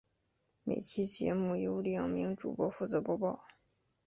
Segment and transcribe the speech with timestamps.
[0.63, 3.39] 每期节目由两名主播负责播报。